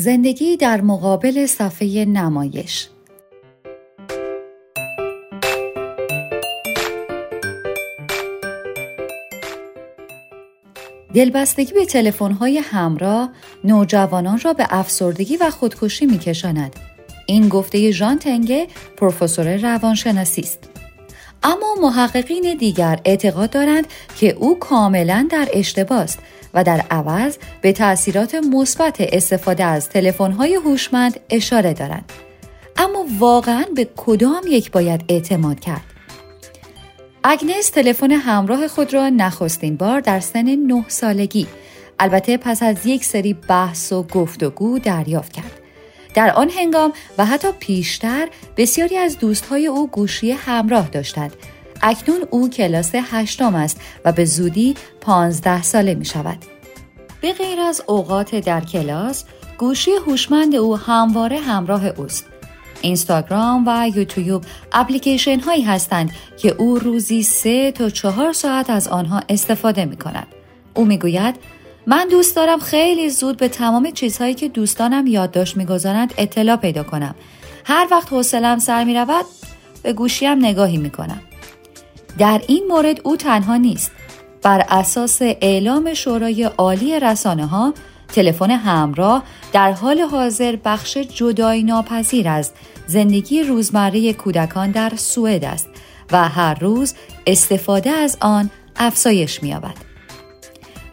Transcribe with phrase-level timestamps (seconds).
[0.00, 2.88] زندگی در مقابل صفحه نمایش
[11.14, 13.32] دلبستگی به تلفن‌های همراه
[13.64, 16.76] نوجوانان را به افسردگی و خودکشی می‌کشاند.
[17.26, 20.79] این گفته ژان تنگه پروفسور روانشناسی است.
[21.42, 26.18] اما محققین دیگر اعتقاد دارند که او کاملا در اشتباه است
[26.54, 32.12] و در عوض به تاثیرات مثبت استفاده از تلفن‌های هوشمند اشاره دارند.
[32.76, 35.84] اما واقعا به کدام یک باید اعتماد کرد؟
[37.24, 41.46] اگنس تلفن همراه خود را نخستین بار در سن نه سالگی
[41.98, 45.59] البته پس از یک سری بحث و گفتگو دریافت کرد.
[46.14, 51.32] در آن هنگام و حتی پیشتر بسیاری از دوستهای او گوشی همراه داشتند.
[51.82, 56.38] اکنون او کلاس هشتم است و به زودی پانزده ساله می شود.
[57.20, 59.24] به غیر از اوقات در کلاس،
[59.58, 62.26] گوشی هوشمند او همواره همراه اوست.
[62.82, 69.22] اینستاگرام و یوتیوب اپلیکیشن هایی هستند که او روزی سه تا چهار ساعت از آنها
[69.28, 70.26] استفاده می کند.
[70.74, 71.34] او می گوید
[71.90, 77.14] من دوست دارم خیلی زود به تمام چیزهایی که دوستانم یادداشت می‌گذارند اطلاع پیدا کنم.
[77.64, 79.24] هر وقت حوصلم سر می رود
[79.82, 81.20] به گوشیم نگاهی می کنم.
[82.18, 83.90] در این مورد او تنها نیست.
[84.42, 87.74] بر اساس اعلام شورای عالی رسانه ها
[88.08, 92.50] تلفن همراه در حال حاضر بخش جدای ناپذیر از
[92.86, 95.68] زندگی روزمره کودکان در سوئد است
[96.12, 96.94] و هر روز
[97.26, 99.89] استفاده از آن افزایش می‌یابد.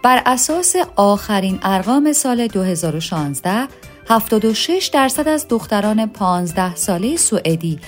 [0.03, 3.67] بر اساس آخرین ارقام سال 2016
[4.09, 7.79] 76 درصد از دختران 15 ساله سوئدی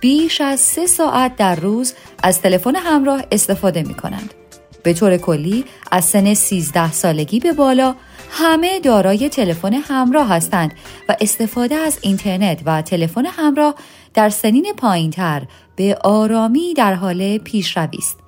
[0.00, 4.34] بیش از سه ساعت در روز از تلفن همراه استفاده می کنند.
[4.82, 7.94] به طور کلی از سن 13 سالگی به بالا
[8.30, 10.72] همه دارای تلفن همراه هستند
[11.08, 13.74] و استفاده از اینترنت و تلفن همراه
[14.14, 15.42] در سنین پایینتر
[15.76, 18.18] به آرامی در حال پیشروی است.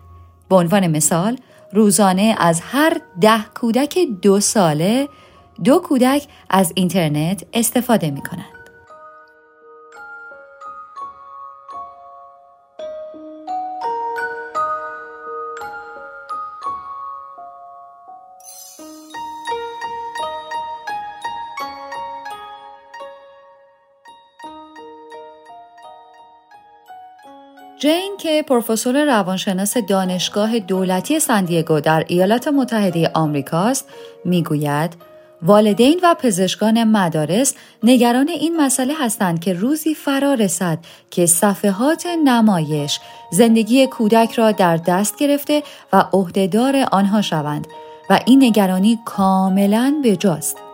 [0.49, 1.39] به عنوان مثال
[1.73, 5.09] روزانه از هر ده کودک دو ساله
[5.65, 8.58] دو کودک از اینترنت استفاده می کنند.
[27.79, 33.89] جین که پروفسور روانشناس دانشگاه دولتی سندیگو در ایالات متحده آمریکاست
[34.25, 34.97] می‌گوید
[35.43, 40.79] والدین و پزشکان مدارس نگران این مسئله هستند که روزی فرا رسد
[41.11, 43.01] که صفحات نمایش
[43.31, 45.63] زندگی کودک را در دست گرفته
[45.93, 47.67] و عهدهدار آنها شوند
[48.11, 50.68] و این نگرانی کاملا بجاست.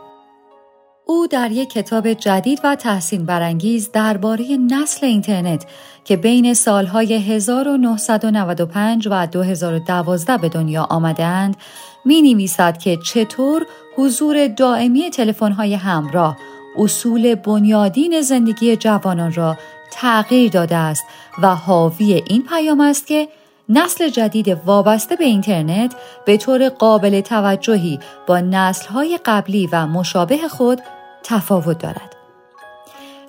[1.07, 5.67] او در یک کتاب جدید و تحسین برانگیز درباره نسل اینترنت
[6.05, 11.57] که بین سالهای 1995 و 2012 به دنیا آمدند
[12.05, 13.67] می نویسد که چطور
[13.97, 16.37] حضور دائمی تلفن‌های همراه
[16.79, 19.57] اصول بنیادین زندگی جوانان را
[19.93, 21.05] تغییر داده است
[21.43, 23.29] و حاوی این پیام است که
[23.69, 25.95] نسل جدید وابسته به اینترنت
[26.25, 30.81] به طور قابل توجهی با نسلهای قبلی و مشابه خود
[31.23, 32.17] تفاوت دارد.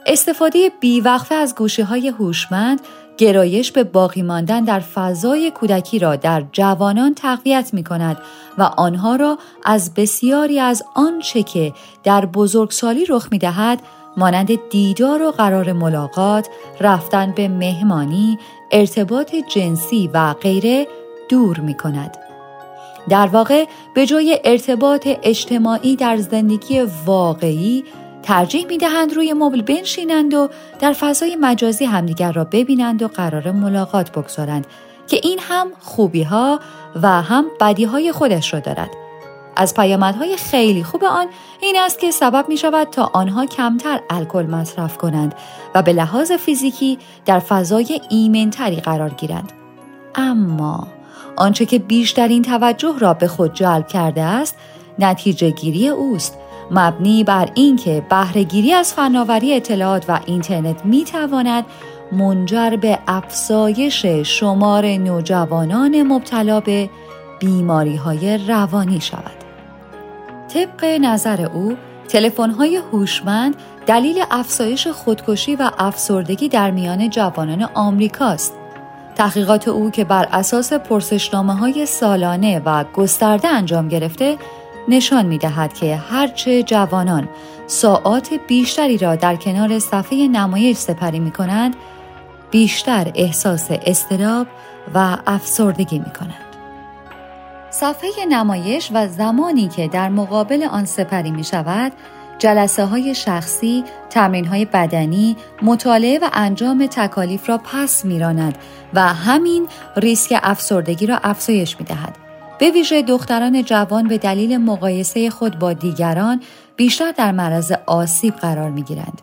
[0.06, 2.81] استفاده بیوقفه از گوشه های هوشمند
[3.18, 8.18] گرایش به باقی ماندن در فضای کودکی را در جوانان تقویت می کند
[8.57, 13.81] و آنها را از بسیاری از آنچه که در بزرگسالی رخ می دهد
[14.18, 16.47] مانند دیدار و قرار ملاقات،
[16.79, 18.40] رفتن به مهمانی،
[18.75, 20.88] ارتباط جنسی و غیره
[21.30, 22.18] دور می کند.
[23.09, 27.84] در واقع به جای ارتباط اجتماعی در زندگی واقعی
[28.24, 30.50] ترجیح می دهند روی مبل بنشینند و
[30.80, 34.68] در فضای مجازی همدیگر را ببینند و قرار ملاقات بگذارند
[35.07, 36.59] که این هم خوبی ها
[37.02, 39.05] و هم بدی های خودش را دارد.
[39.56, 41.28] از پیامدهای خیلی خوب آن
[41.62, 45.36] این است که سبب می شود تا آنها کمتر الکل مصرف کنند
[45.75, 49.52] و به لحاظ فیزیکی در فضای ایمنتری قرار گیرند.
[50.16, 50.88] اما
[51.38, 54.56] آنچه که بیشترین توجه را به خود جلب کرده است
[55.00, 56.38] نتیجه گیری اوست
[56.72, 61.66] مبنی بر اینکه بهرهگیری از فناوری اطلاعات و اینترنت می تواند
[62.12, 66.90] منجر به افزایش شمار نوجوانان مبتلا به
[67.40, 69.44] بیماری های روانی شود.
[70.56, 73.56] طبق نظر او، تلفن های هوشمند
[73.86, 78.54] دلیل افزایش خودکشی و افسردگی در میان جوانان آمریکاست.
[79.16, 84.38] تحقیقات او که بر اساس پرسشنامه های سالانه و گسترده انجام گرفته
[84.88, 87.30] نشان می دهد که هرچه جوانان
[87.68, 91.75] ساعات بیشتری را در کنار صفحه نمایش سپری می کنند
[92.52, 94.48] بیشتر احساس استراب
[94.94, 96.44] و افسردگی می کنند.
[97.80, 101.92] صفحه نمایش و زمانی که در مقابل آن سپری می شود
[102.39, 108.57] جلسه های شخصی، تمرین های بدنی، مطالعه و انجام تکالیف را پس میراند
[108.94, 109.68] و همین
[109.98, 112.16] ریسک افسردگی را افزایش می دهد.
[112.60, 116.42] به ویژه دختران جوان به دلیل مقایسه خود با دیگران
[116.75, 119.21] بیشتر در معرض آسیب قرار می گیرند.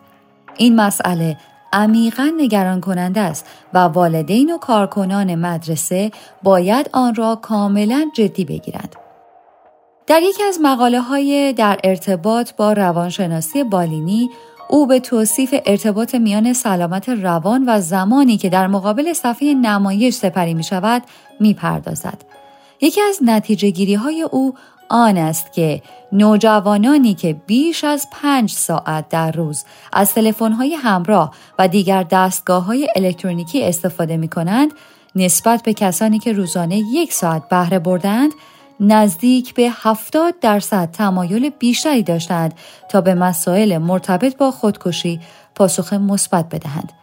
[0.57, 1.37] این مسئله
[1.73, 6.11] عمیقا نگران کننده است و والدین و کارکنان مدرسه
[6.43, 8.95] باید آن را کاملا جدی بگیرند.
[10.07, 14.29] در یکی از مقاله های در ارتباط با روانشناسی بالینی
[14.69, 20.53] او به توصیف ارتباط میان سلامت روان و زمانی که در مقابل صفحه نمایش سپری
[20.53, 21.01] می شود
[21.39, 22.21] می پردازد.
[22.81, 24.53] یکی از نتیجه گیری های او
[24.89, 25.81] آن است که
[26.11, 30.13] نوجوانانی که بیش از پنج ساعت در روز از
[30.57, 34.71] های همراه و دیگر دستگاه های الکترونیکی استفاده می کنند
[35.15, 38.31] نسبت به کسانی که روزانه یک ساعت بهره بردند
[38.79, 42.53] نزدیک به 70 درصد تمایل بیشتری داشتند
[42.89, 45.19] تا به مسائل مرتبط با خودکشی
[45.55, 46.93] پاسخ مثبت بدهند.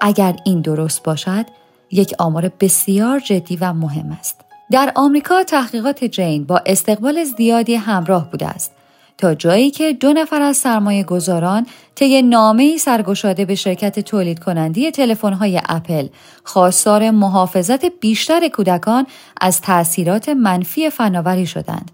[0.00, 1.46] اگر این درست باشد،
[1.90, 4.43] یک آمار بسیار جدی و مهم است.
[4.70, 8.72] در آمریکا تحقیقات جین با استقبال زیادی همراه بوده است
[9.18, 14.92] تا جایی که دو نفر از سرمایه گذاران طی نامه سرگشاده به شرکت تولید کنندی
[15.22, 16.08] های اپل
[16.44, 19.06] خواستار محافظت بیشتر کودکان
[19.40, 21.90] از تأثیرات منفی فناوری شدند.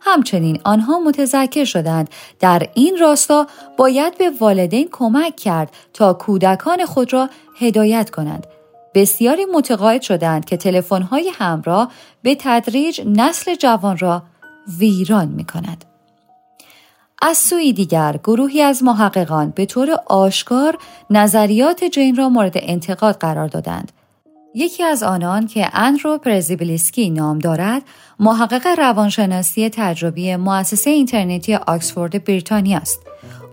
[0.00, 3.46] همچنین آنها متذکر شدند در این راستا
[3.76, 8.46] باید به والدین کمک کرد تا کودکان خود را هدایت کنند
[8.94, 11.92] بسیاری متقاعد شدند که های همراه
[12.22, 14.22] به تدریج نسل جوان را
[14.78, 15.84] ویران می کند.
[17.22, 20.78] از سوی دیگر گروهی از محققان به طور آشکار
[21.10, 23.92] نظریات جین را مورد انتقاد قرار دادند.
[24.54, 27.82] یکی از آنان که اندرو پرزیبلیسکی نام دارد،
[28.20, 33.00] محقق روانشناسی تجربی مؤسسه اینترنتی آکسفورد بریتانیا است.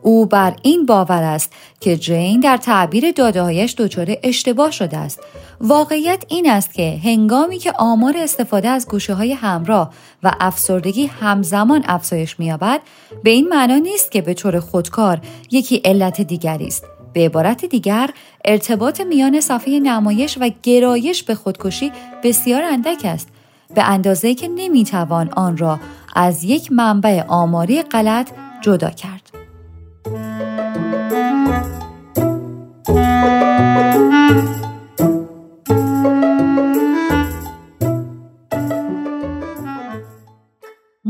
[0.08, 5.20] او بر این باور است که جین در تعبیر دادههایش دچار اشتباه شده است.
[5.62, 9.94] واقعیت این است که هنگامی که آمار استفاده از گوشه های همراه
[10.24, 12.82] و افسردگی همزمان افزایش مییابد
[13.24, 15.20] به این معنا نیست که به طور خودکار
[15.52, 16.86] یکی علت دیگری است.
[17.14, 18.10] به عبارت دیگر
[18.46, 21.92] ارتباط میان صفحه نمایش و گرایش به خودکشی
[22.24, 23.28] بسیار اندک است.
[23.76, 25.80] به اندازه که نمی‌توان آن را
[26.16, 28.32] از یک منبع آماری غلط
[28.62, 29.37] جدا کرد.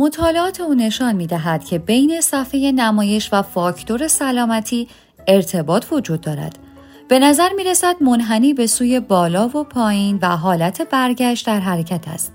[0.08, 4.88] مطالعات او نشان می دهد که بین صفحه نمایش و فاکتور سلامتی
[5.28, 6.60] ارتباط وجود دارد.
[7.08, 12.08] به نظر می رسد منحنی به سوی بالا و پایین و حالت برگشت در حرکت
[12.08, 12.34] است.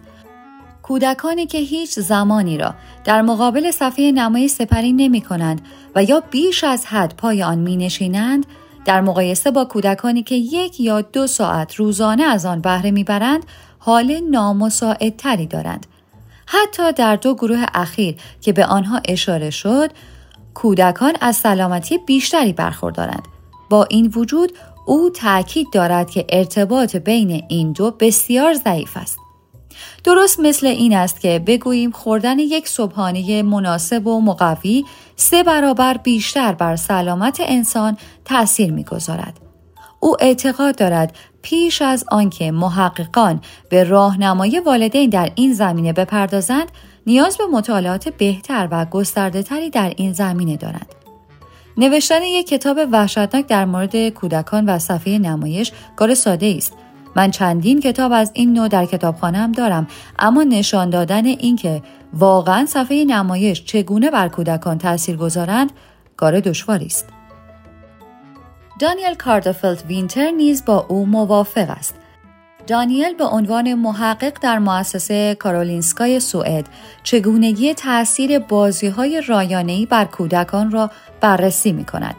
[0.82, 2.74] کودکانی که هیچ زمانی را
[3.04, 5.60] در مقابل صفحه نمایش سپری نمی کنند
[5.94, 8.46] و یا بیش از حد پای آن می نشینند
[8.84, 13.42] در مقایسه با کودکانی که یک یا دو ساعت روزانه از آن بهره می‌برند
[13.78, 15.86] حال نامساعدتری دارند
[16.46, 19.90] حتی در دو گروه اخیر که به آنها اشاره شد
[20.54, 23.22] کودکان از سلامتی بیشتری برخوردارند
[23.70, 24.52] با این وجود
[24.86, 29.18] او تاکید دارد که ارتباط بین این دو بسیار ضعیف است
[30.04, 34.84] درست مثل این است که بگوییم خوردن یک صبحانه مناسب و مقوی
[35.16, 39.40] سه برابر بیشتر بر سلامت انسان تأثیر می‌گذارد.
[40.00, 46.72] او اعتقاد دارد پیش از آنکه محققان به راهنمای والدین در این زمینه بپردازند
[47.06, 50.86] نیاز به مطالعات بهتر و گسترده تری در این زمینه دارند.
[51.76, 56.72] نوشتن یک کتاب وحشتناک در مورد کودکان و صفحه نمایش کار ساده است
[57.16, 59.86] من چندین کتاب از این نوع در کتابخانهام دارم
[60.18, 61.82] اما نشان دادن اینکه
[62.12, 65.72] واقعا صفحه نمایش چگونه بر کودکان تاثیر گذارند
[66.16, 67.06] کار دشواری است
[68.82, 71.94] دانیل کاردفلد وینتر نیز با او موافق است
[72.66, 76.66] دانیل به عنوان محقق در مؤسسه کارولینسکای سوئد
[77.02, 82.14] چگونگی تاثیر بازی های رایانه‌ای بر کودکان را بررسی می کند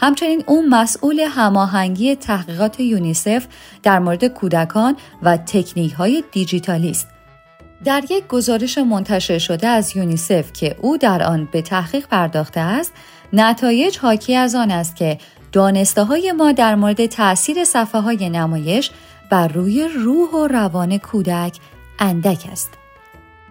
[0.00, 3.46] همچنین او مسئول هماهنگی تحقیقات یونیسف
[3.82, 7.08] در مورد کودکان و تکنیک های دیجیتالی است.
[7.84, 12.92] در یک گزارش منتشر شده از یونیسف که او در آن به تحقیق پرداخته است،
[13.32, 15.18] نتایج حاکی از آن است که
[15.52, 18.90] دانسته های ما در مورد تاثیر صفحه های نمایش
[19.30, 21.56] بر روی روح و روان کودک
[21.98, 22.70] اندک است.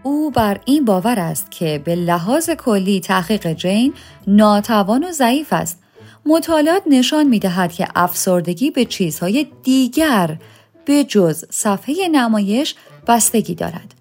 [0.04, 3.94] او بر این باور است که به لحاظ کلی تحقیق جین
[4.28, 5.80] ناتوان و ضعیف است.
[6.26, 10.38] مطالعات نشان می دهد که افسردگی به چیزهای دیگر
[10.86, 12.76] به جز صفحه نمایش
[13.08, 13.94] بستگی دارد.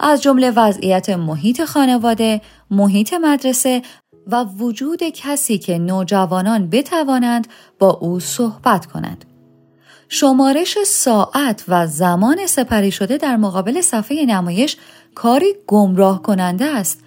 [0.00, 3.82] از جمله وضعیت محیط خانواده، محیط مدرسه
[4.32, 7.46] و وجود کسی که نوجوانان بتوانند
[7.78, 9.24] با او صحبت کنند.
[10.08, 14.76] شمارش ساعت و زمان سپری شده در مقابل صفحه نمایش
[15.14, 17.00] کاری گمراه کننده است.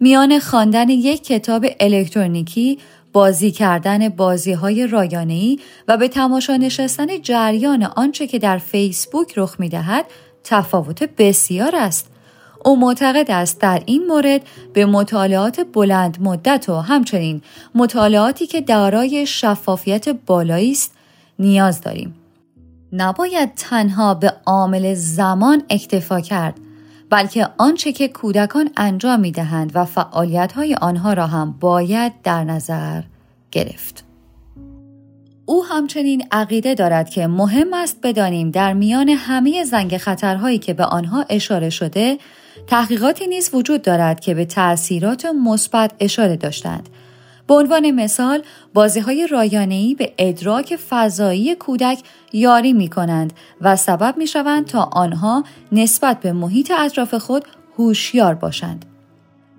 [0.00, 2.78] میان خواندن یک کتاب الکترونیکی،
[3.12, 9.56] بازی کردن بازی های رایانه‌ای و به تماشا نشستن جریان آنچه که در فیسبوک رخ
[9.58, 10.06] می دهد
[10.44, 12.13] تفاوت بسیار است.
[12.64, 14.40] او معتقد است در این مورد
[14.72, 17.42] به مطالعات بلند مدت و همچنین
[17.74, 20.94] مطالعاتی که دارای شفافیت بالایی است
[21.38, 22.14] نیاز داریم.
[22.92, 26.54] نباید تنها به عامل زمان اکتفا کرد
[27.10, 32.44] بلکه آنچه که کودکان انجام می دهند و فعالیت های آنها را هم باید در
[32.44, 33.02] نظر
[33.50, 34.03] گرفت.
[35.46, 40.84] او همچنین عقیده دارد که مهم است بدانیم در میان همه زنگ خطرهایی که به
[40.84, 42.18] آنها اشاره شده
[42.66, 46.88] تحقیقاتی نیز وجود دارد که به تأثیرات مثبت اشاره داشتند
[47.46, 48.42] به عنوان مثال
[48.74, 51.98] بازی های رایانه‌ای به ادراک فضایی کودک
[52.32, 57.44] یاری می کنند و سبب می شوند تا آنها نسبت به محیط اطراف خود
[57.78, 58.84] هوشیار باشند.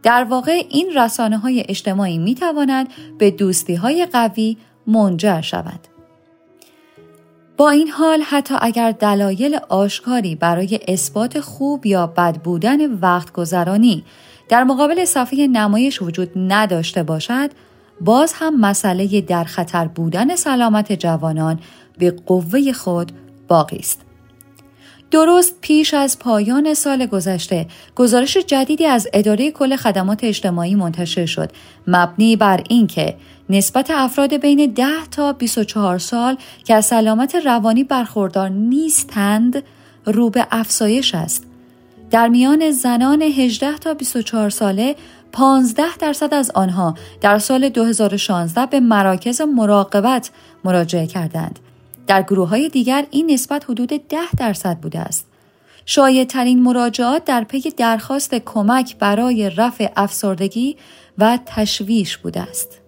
[0.04, 2.88] در واقع این رسانه های اجتماعی می توانند
[3.18, 5.88] به دوستی های قوی منجر شوند.
[7.58, 14.04] با این حال حتی اگر دلایل آشکاری برای اثبات خوب یا بد بودن وقت گذرانی
[14.50, 17.50] در مقابل صفحه نمایش وجود نداشته باشد
[18.02, 21.60] باز هم مسئله در خطر بودن سلامت جوانان
[21.98, 23.12] به قوه خود
[23.48, 24.02] باقی است.
[25.12, 27.66] درست پیش از پایان سال گذشته
[27.96, 31.52] گزارش جدیدی از اداره کل خدمات اجتماعی منتشر شد
[31.88, 33.16] مبنی بر اینکه
[33.50, 39.64] نسبت افراد بین 10 تا 24 سال که از سلامت روانی برخوردار نیستند
[40.06, 41.44] رو به افزایش است
[42.12, 44.96] در میان زنان 18 تا 24 ساله
[45.32, 50.32] 15 درصد از آنها در سال 2016 به مراکز مراقبت
[50.64, 51.60] مراجعه کردند.
[52.08, 55.28] در گروه های دیگر این نسبت حدود 10 درصد بوده است.
[55.86, 60.78] شایع ترین مراجعات در پی درخواست کمک برای رفع افسردگی
[61.18, 62.85] و تشویش بوده است.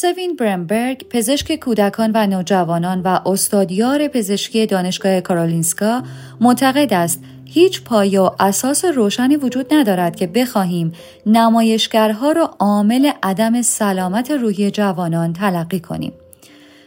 [0.00, 6.02] سوین برمبرگ پزشک کودکان و نوجوانان و استادیار پزشکی دانشگاه کارولینسکا
[6.40, 10.92] معتقد است هیچ پایه و اساس روشنی وجود ندارد که بخواهیم
[11.26, 16.12] نمایشگرها را عامل عدم سلامت روحی جوانان تلقی کنیم.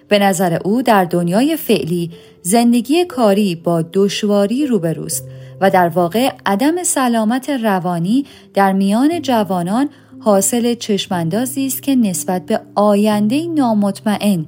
[0.08, 5.28] به نظر او در دنیای فعلی زندگی کاری با دشواری روبروست
[5.62, 9.90] و در واقع عدم سلامت روانی در میان جوانان
[10.24, 14.46] حاصل چشماندازی است که نسبت به آینده نامطمئن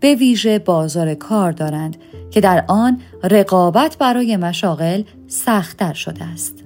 [0.00, 1.96] به ویژه بازار کار دارند
[2.30, 6.64] که در آن رقابت برای مشاغل سختتر شده است.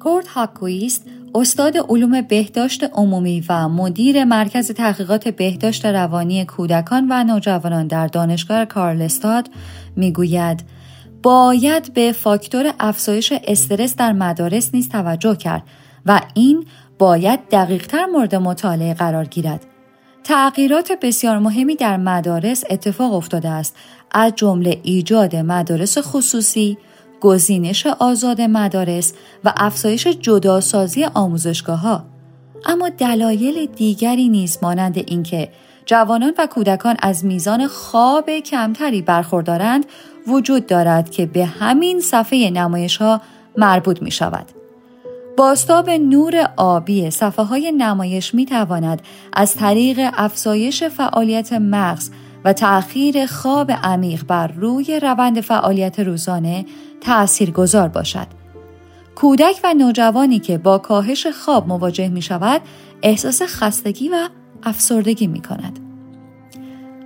[0.00, 7.86] کورت هاکویست استاد علوم بهداشت عمومی و مدیر مرکز تحقیقات بهداشت روانی کودکان و نوجوانان
[7.86, 9.48] در دانشگاه کارلستاد
[9.96, 10.64] می‌گوید
[11.22, 15.62] باید به فاکتور افزایش استرس در مدارس نیز توجه کرد
[16.06, 16.66] و این
[16.98, 19.60] باید دقیقتر مورد مطالعه قرار گیرد
[20.24, 23.76] تغییرات بسیار مهمی در مدارس اتفاق افتاده است
[24.10, 26.78] از جمله ایجاد مدارس خصوصی،
[27.20, 29.12] گزینش آزاد مدارس
[29.44, 32.04] و افزایش جداسازی آموزشگاه ها.
[32.66, 35.48] اما دلایل دیگری نیز مانند اینکه
[35.86, 39.86] جوانان و کودکان از میزان خواب کمتری برخوردارند
[40.26, 43.20] وجود دارد که به همین صفحه نمایش ها
[43.56, 44.63] مربوط می شود.
[45.36, 52.10] باستاب نور آبی صفحه های نمایش می تواند از طریق افزایش فعالیت مغز
[52.44, 56.64] و تأخیر خواب عمیق بر روی روند فعالیت روزانه
[57.00, 58.26] تأثیر گذار باشد.
[59.14, 62.60] کودک و نوجوانی که با کاهش خواب مواجه می شود
[63.02, 64.28] احساس خستگی و
[64.62, 65.78] افسردگی می کند.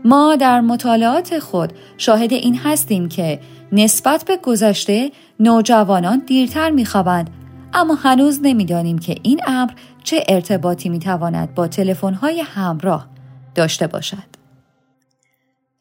[0.05, 3.41] ما در مطالعات خود شاهد این هستیم که
[3.73, 7.31] نسبت به گذشته نوجوانان دیرتر میخوابند
[7.75, 9.71] اما هنوز نمی‌دانیم که این امر
[10.05, 13.09] چه ارتباطی می‌تواند با تلفن‌های همراه
[13.55, 14.29] داشته باشد.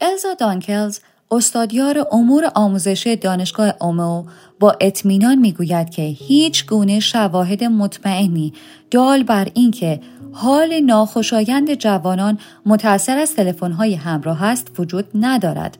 [0.01, 1.00] الزا دانکلز
[1.32, 4.25] استادیار امور آموزشی دانشگاه اومو
[4.60, 8.53] با اطمینان می‌گوید که هیچ گونه شواهد مطمئنی
[8.91, 10.00] دال بر اینکه
[10.34, 15.77] حال ناخوشایند جوانان متأثر از تلفن‌های همراه است وجود ندارد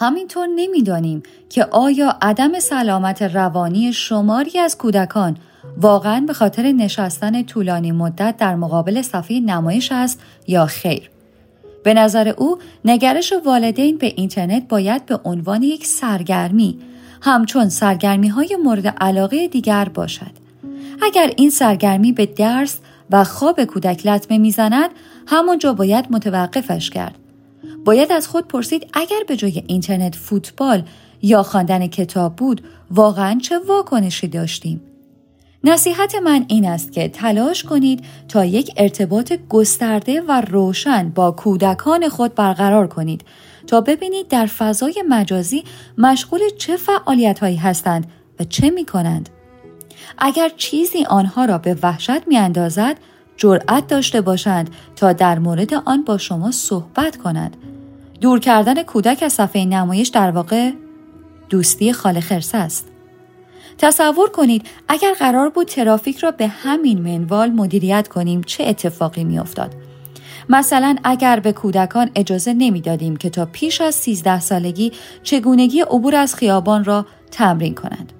[0.00, 5.36] همینطور نمی‌دانیم که آیا عدم سلامت روانی شماری از کودکان
[5.76, 11.10] واقعا به خاطر نشستن طولانی مدت در مقابل صفحه نمایش است یا خیر.
[11.84, 16.78] به نظر او نگرش والدین به اینترنت باید به عنوان یک سرگرمی
[17.22, 20.32] همچون سرگرمی های مورد علاقه دیگر باشد.
[21.02, 22.78] اگر این سرگرمی به درس
[23.10, 24.90] و خواب کودک لطمه می‌زند
[25.26, 27.19] همونجا باید متوقفش کرد.
[27.84, 30.82] باید از خود پرسید اگر به جای اینترنت فوتبال
[31.22, 34.80] یا خواندن کتاب بود واقعا چه واکنشی داشتیم؟
[35.64, 42.08] نصیحت من این است که تلاش کنید تا یک ارتباط گسترده و روشن با کودکان
[42.08, 43.24] خود برقرار کنید
[43.66, 45.64] تا ببینید در فضای مجازی
[45.98, 48.06] مشغول چه فعالیت هایی هستند
[48.40, 49.28] و چه می کنند.
[50.18, 52.96] اگر چیزی آنها را به وحشت می اندازد
[53.36, 57.56] جرأت داشته باشند تا در مورد آن با شما صحبت کنند.
[58.20, 60.70] دور کردن کودک از صفحه نمایش در واقع
[61.48, 62.86] دوستی خال خرس است.
[63.78, 69.74] تصور کنید اگر قرار بود ترافیک را به همین منوال مدیریت کنیم چه اتفاقی میافتاد
[70.48, 76.34] مثلا اگر به کودکان اجازه نمی‌دادیم که تا پیش از 13 سالگی چگونگی عبور از
[76.34, 78.12] خیابان را تمرین کنند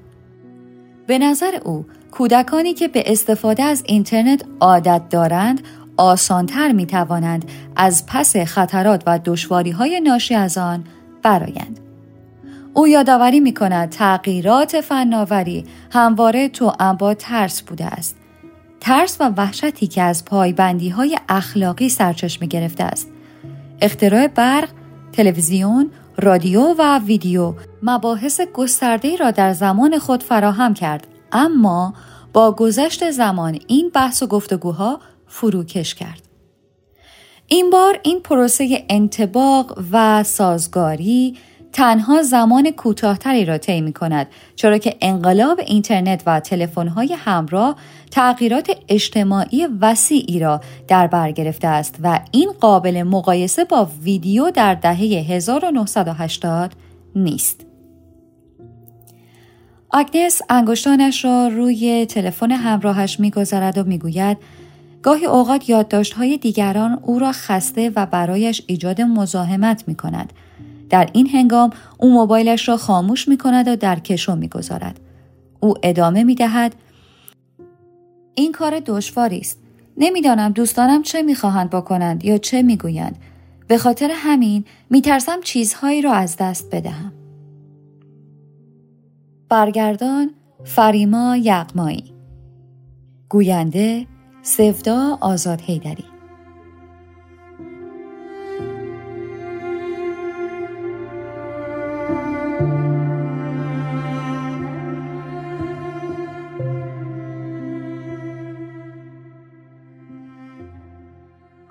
[1.06, 5.62] به نظر او کودکانی که به استفاده از اینترنت عادت دارند
[6.00, 7.44] آسانتر می توانند
[7.76, 10.84] از پس خطرات و دشواری های ناشی از آن
[11.22, 11.80] برایند.
[12.74, 18.16] او یادآوری می کند تغییرات فناوری همواره تو با ترس بوده است.
[18.80, 23.08] ترس و وحشتی که از پایبندی های اخلاقی سرچشمه گرفته است.
[23.80, 24.68] اختراع برق،
[25.12, 31.94] تلویزیون، رادیو و ویدیو مباحث گسترده را در زمان خود فراهم کرد اما
[32.32, 36.22] با گذشت زمان این بحث و گفتگوها فروکش کرد.
[37.46, 41.36] این بار این پروسه انتباق و سازگاری
[41.72, 47.76] تنها زمان کوتاهتری را طی می کند چرا که انقلاب اینترنت و تلفن‌های همراه
[48.10, 54.74] تغییرات اجتماعی وسیعی را در بر گرفته است و این قابل مقایسه با ویدیو در
[54.74, 56.72] دهه 1980
[57.16, 57.66] نیست.
[59.90, 64.38] آگنس انگشتانش را روی تلفن همراهش می‌گذارد و می‌گوید
[65.02, 70.32] گاهی اوقات یادداشت‌های دیگران او را خسته و برایش ایجاد مزاحمت می کند.
[70.90, 75.00] در این هنگام او موبایلش را خاموش می کند و در کشو می گذارد.
[75.60, 76.74] او ادامه می دهد
[78.34, 79.58] این کار دشواری است.
[79.96, 83.18] نمی‌دانم دوستانم چه می‌خواهند بکنند یا چه می‌گویند.
[83.66, 87.12] به خاطر همین میترسم چیزهایی را از دست بدهم.
[89.48, 90.30] برگردان
[90.64, 92.12] فریما یغمایی
[93.28, 94.06] گوینده
[94.42, 96.04] سفدا آزاد هیدری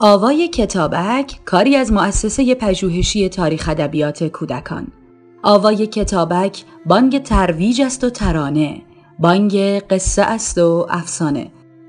[0.02, 4.88] آوای کتابک کاری از مؤسسه پژوهشی تاریخ ادبیات کودکان.
[5.44, 8.82] آوای کتابک بانگ ترویج است و ترانه
[9.20, 11.52] بانگ قصه است و افسانه.